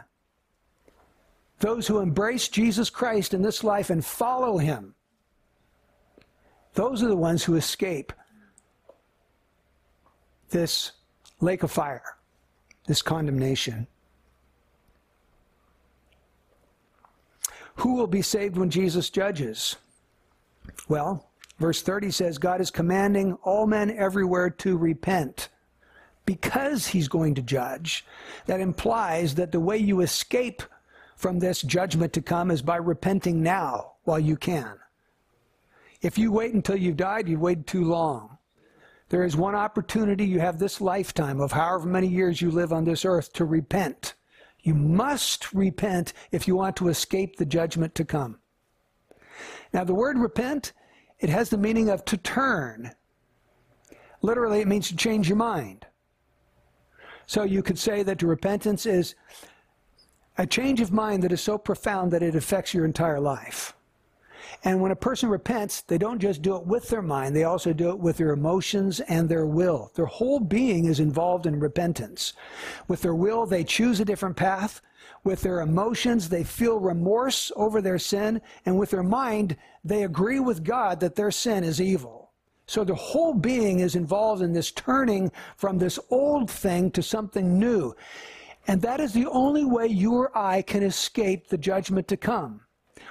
[1.60, 4.94] Those who embrace Jesus Christ in this life and follow him
[6.74, 8.12] those are the ones who escape
[10.50, 10.92] this
[11.40, 12.16] lake of fire,
[12.86, 13.86] this condemnation.
[17.76, 19.76] Who will be saved when Jesus judges?
[20.88, 25.48] Well, verse 30 says God is commanding all men everywhere to repent
[26.26, 28.04] because he's going to judge.
[28.46, 30.62] That implies that the way you escape
[31.16, 34.78] from this judgment to come is by repenting now while you can.
[36.02, 38.38] If you wait until you've died, you've waited too long.
[39.08, 42.84] There is one opportunity you have this lifetime of however many years you live on
[42.84, 44.14] this earth to repent.
[44.60, 48.38] You must repent if you want to escape the judgment to come.
[49.72, 50.72] Now, the word repent,
[51.20, 52.92] it has the meaning of to turn.
[54.22, 55.86] Literally, it means to change your mind.
[57.26, 59.14] So you could say that repentance is
[60.36, 63.74] a change of mind that is so profound that it affects your entire life.
[64.64, 67.72] And when a person repents, they don't just do it with their mind, they also
[67.72, 69.90] do it with their emotions and their will.
[69.94, 72.32] Their whole being is involved in repentance.
[72.88, 74.80] With their will, they choose a different path.
[75.22, 78.40] With their emotions, they feel remorse over their sin.
[78.66, 82.23] And with their mind, they agree with God that their sin is evil.
[82.66, 87.58] So the whole being is involved in this turning from this old thing to something
[87.58, 87.94] new.
[88.66, 92.60] And that is the only way you or I can escape the judgment to come.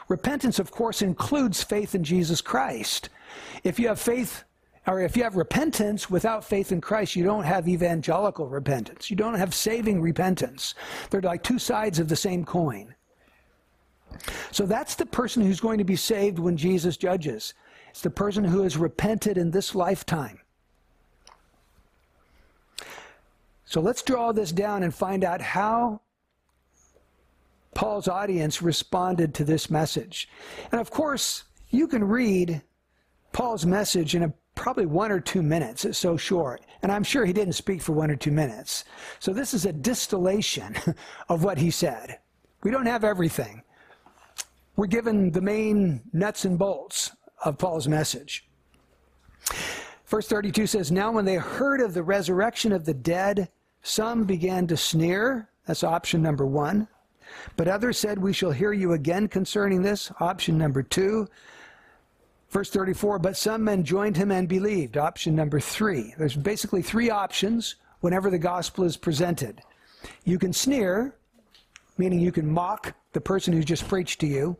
[0.08, 3.10] Repentance, of course, includes faith in Jesus Christ.
[3.64, 4.44] If you have faith,
[4.88, 9.10] or if you have repentance without faith in Christ, you don't have evangelical repentance.
[9.10, 10.76] You don't have saving repentance.
[11.10, 12.96] They're like two sides of the same coin.
[14.52, 17.54] So that's the person who's going to be saved when Jesus judges.
[17.94, 20.40] It's the person who has repented in this lifetime.
[23.66, 26.02] So let's draw this down and find out how
[27.76, 30.28] Paul's audience responded to this message.
[30.72, 32.64] And of course, you can read
[33.32, 35.86] Paul's message in a, probably one or two minutes.
[35.86, 36.62] It's so short.
[36.82, 38.86] And I'm sure he didn't speak for one or two minutes.
[39.20, 40.76] So this is a distillation
[41.30, 42.18] of what he said.
[42.64, 43.62] We don't have everything.
[44.78, 47.12] We're given the main nuts and bolts
[47.44, 48.46] of Paul's message.
[50.06, 53.50] Verse 32 says, Now when they heard of the resurrection of the dead,
[53.82, 55.50] some began to sneer.
[55.66, 56.88] That's option number one.
[57.56, 60.12] But others said, We shall hear you again concerning this.
[60.20, 61.28] Option number two.
[62.50, 64.96] Verse 34, but some men joined him and believed.
[64.96, 66.14] Option number three.
[66.20, 69.62] There's basically three options whenever the gospel is presented.
[70.24, 71.16] You can sneer,
[71.98, 74.56] meaning you can mock the person who just preached to you.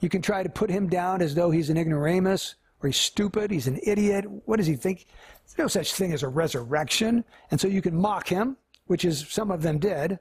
[0.00, 3.50] You can try to put him down as though he's an ignoramus or he's stupid,
[3.50, 4.24] he's an idiot.
[4.44, 5.06] What does he think?
[5.44, 7.24] There's no such thing as a resurrection.
[7.50, 10.18] And so you can mock him, which is some of them did.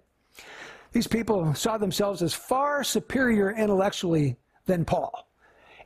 [0.91, 5.27] These people saw themselves as far superior intellectually than Paul.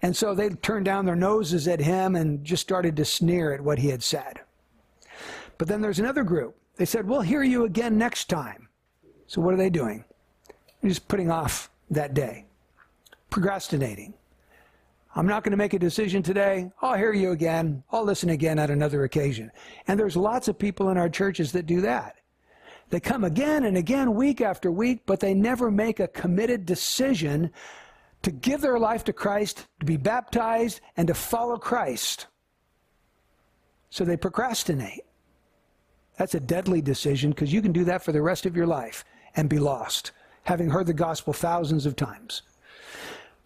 [0.02, 3.62] And so they turned down their noses at him and just started to sneer at
[3.62, 4.42] what he had said.
[5.58, 6.56] But then there's another group.
[6.78, 8.68] They said, We'll hear you again next time.
[9.28, 10.04] So what are they doing?
[10.82, 12.46] They're just putting off that day,
[13.32, 14.14] procrastinating.
[15.16, 16.72] I'm not going to make a decision today.
[16.82, 17.84] I'll hear you again.
[17.92, 19.52] I'll listen again at another occasion.
[19.88, 22.18] And there's lots of people in our churches that do that.
[22.90, 27.52] They come again and again, week after week, but they never make a committed decision
[28.22, 32.28] to give their life to Christ, to be baptized, and to follow Christ.
[33.90, 35.04] So they procrastinate.
[36.18, 39.04] That's a deadly decision because you can do that for the rest of your life
[39.36, 40.12] and be lost,
[40.44, 42.44] having heard the gospel thousands of times.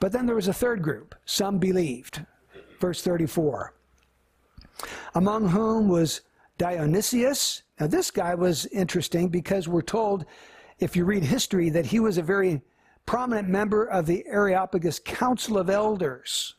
[0.06, 1.16] But then there was a third group.
[1.26, 2.24] Some believed.
[2.80, 3.74] Verse 34.
[5.16, 6.22] Among whom was
[6.60, 7.64] Dionysius.
[7.80, 10.26] Now, this guy was interesting because we're told,
[10.78, 12.62] if you read history, that he was a very
[13.08, 16.54] prominent member of the Areopagus Council of Elders.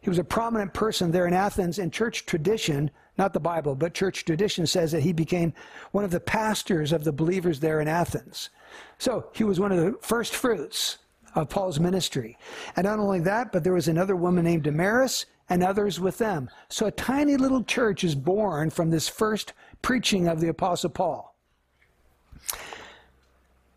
[0.00, 3.94] He was a prominent person there in Athens, and church tradition, not the Bible, but
[3.94, 5.54] church tradition says that he became
[5.92, 8.50] one of the pastors of the believers there in Athens.
[8.98, 10.98] So he was one of the first fruits
[11.36, 12.36] of Paul's ministry.
[12.74, 16.50] And not only that, but there was another woman named Damaris and others with them.
[16.68, 21.36] So a tiny little church is born from this first preaching of the Apostle Paul.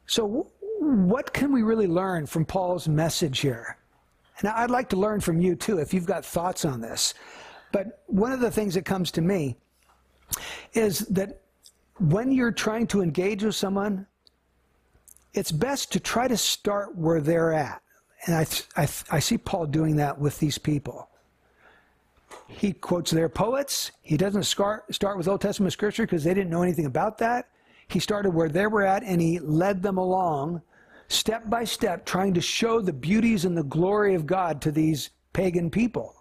[0.07, 0.47] So
[0.79, 3.77] what can we really learn from Paul's message here?
[4.39, 7.13] And I'd like to learn from you too, if you've got thoughts on this.
[7.71, 9.57] But one of the things that comes to me
[10.73, 11.41] is that
[11.99, 14.07] when you're trying to engage with someone,
[15.33, 17.81] it's best to try to start where they're at.
[18.25, 21.09] And I, I, I see Paul doing that with these people.
[22.47, 23.91] He quotes their poets.
[24.01, 27.49] He doesn't start, start with Old Testament scripture because they didn't know anything about that.
[27.87, 30.61] He started where they were at and he led them along
[31.07, 35.09] step by step, trying to show the beauties and the glory of God to these
[35.33, 36.15] pagan people.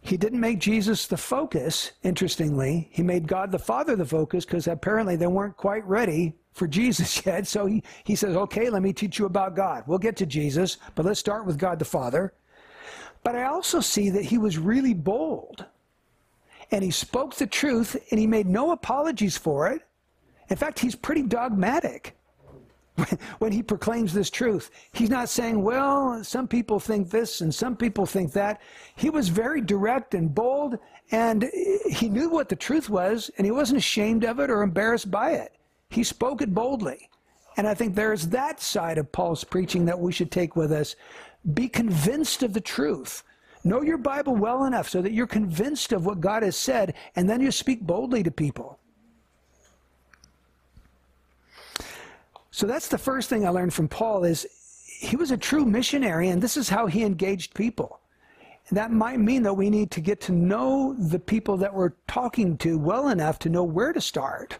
[0.00, 2.88] He didn't make Jesus the focus, interestingly.
[2.92, 7.24] He made God the Father the focus because apparently they weren't quite ready for Jesus
[7.26, 7.46] yet.
[7.46, 9.84] So he, he says, okay, let me teach you about God.
[9.86, 12.32] We'll get to Jesus, but let's start with God the Father.
[13.22, 15.64] But I also see that he was really bold.
[16.70, 19.82] And he spoke the truth and he made no apologies for it.
[20.48, 22.16] In fact, he's pretty dogmatic.
[23.38, 24.70] when he proclaims this truth.
[24.92, 28.60] He's not saying, well, some people think this and some people think that.
[28.94, 30.78] He was very direct and bold,
[31.10, 31.50] and
[31.90, 35.32] he knew what the truth was, and he wasn't ashamed of it or embarrassed by
[35.32, 35.52] it.
[35.94, 37.08] He spoke it boldly.
[37.56, 40.96] And I think there's that side of Paul's preaching that we should take with us.
[41.54, 43.22] Be convinced of the truth.
[43.62, 47.30] Know your Bible well enough so that you're convinced of what God has said, and
[47.30, 48.80] then you speak boldly to people.
[52.50, 54.46] So that's the first thing I learned from Paul is
[54.98, 58.00] he was a true missionary and this is how he engaged people.
[58.72, 62.56] That might mean that we need to get to know the people that we're talking
[62.58, 64.58] to well enough to know where to start.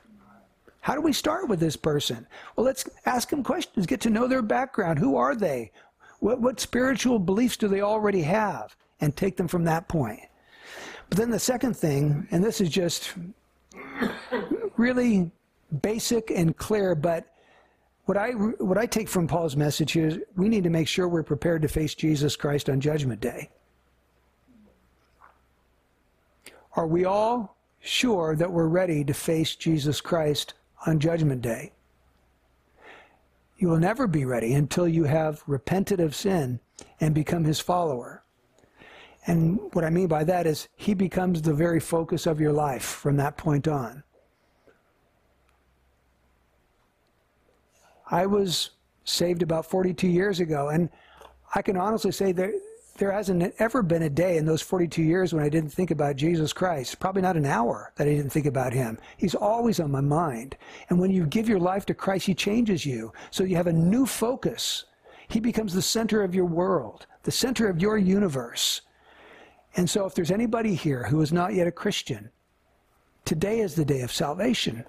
[0.84, 2.26] How do we start with this person?
[2.54, 4.98] Well, let's ask them questions, get to know their background.
[4.98, 5.72] Who are they?
[6.20, 8.76] What, what spiritual beliefs do they already have?
[9.00, 10.20] And take them from that point.
[11.08, 13.14] But then the second thing, and this is just
[14.76, 15.30] really
[15.80, 17.32] basic and clear, but
[18.04, 21.22] what I, what I take from Paul's message is we need to make sure we're
[21.22, 23.48] prepared to face Jesus Christ on Judgment Day.
[26.76, 30.52] Are we all sure that we're ready to face Jesus Christ
[30.86, 31.72] on Judgment Day?
[33.56, 36.60] You will never be ready until you have repented of sin
[37.00, 38.24] and become his follower.
[39.26, 42.84] And what I mean by that is he becomes the very focus of your life
[42.84, 44.02] from that point on.
[48.10, 48.70] I was
[49.04, 50.90] saved about 42 years ago, and
[51.54, 52.52] I can honestly say there,
[52.96, 56.16] there hasn't ever been a day in those 42 years when I didn't think about
[56.16, 57.00] Jesus Christ.
[57.00, 58.98] Probably not an hour that I didn't think about him.
[59.16, 60.56] He's always on my mind.
[60.88, 63.12] And when you give your life to Christ, he changes you.
[63.30, 64.84] So you have a new focus.
[65.28, 68.82] He becomes the center of your world, the center of your universe.
[69.76, 72.30] And so if there's anybody here who is not yet a Christian,
[73.24, 74.84] today is the day of salvation.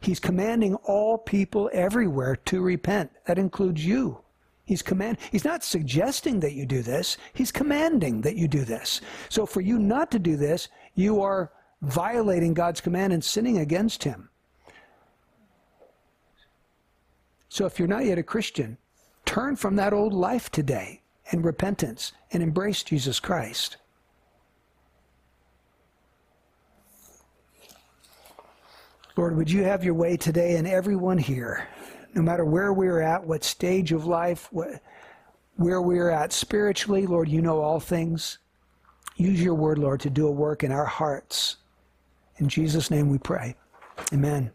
[0.00, 3.10] He's commanding all people everywhere to repent.
[3.26, 4.23] That includes you.
[4.64, 9.00] He's command he's not suggesting that you do this, he's commanding that you do this.
[9.28, 11.52] So for you not to do this, you are
[11.82, 14.30] violating God's command and sinning against him.
[17.48, 18.78] So if you're not yet a Christian,
[19.26, 23.76] turn from that old life today in repentance and embrace Jesus Christ.
[29.16, 31.68] Lord, would you have your way today in everyone here?
[32.14, 34.80] No matter where we're at, what stage of life, what,
[35.56, 38.38] where we're at spiritually, Lord, you know all things.
[39.16, 41.56] Use your word, Lord, to do a work in our hearts.
[42.38, 43.56] In Jesus' name we pray.
[44.12, 44.50] Amen.